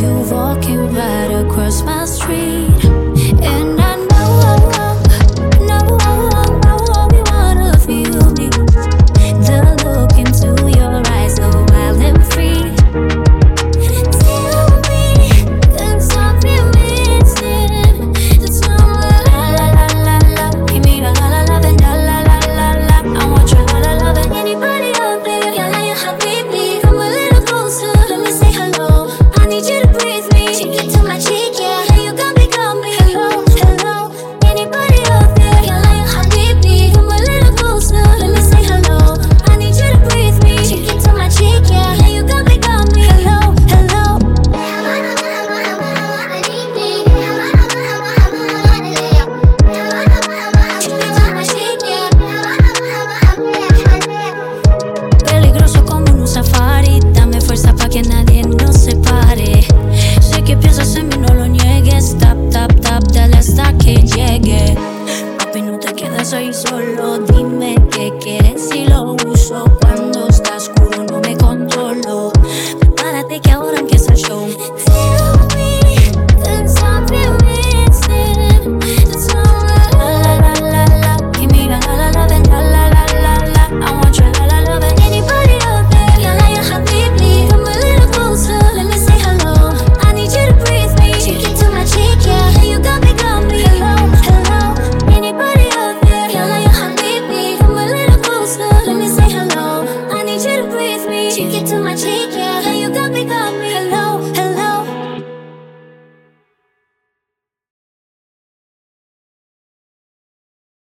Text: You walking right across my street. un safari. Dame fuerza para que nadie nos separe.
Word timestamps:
You 0.00 0.28
walking 0.28 0.92
right 0.92 1.30
across 1.44 1.82
my 1.82 2.04
street. 2.04 2.93
un 56.24 56.28
safari. 56.28 57.00
Dame 57.12 57.40
fuerza 57.40 57.74
para 57.74 57.90
que 57.90 58.02
nadie 58.02 58.42
nos 58.42 58.76
separe. 58.76 59.66